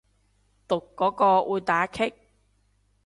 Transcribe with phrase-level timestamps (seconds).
[0.67, 2.11] 讀嗰個會打棘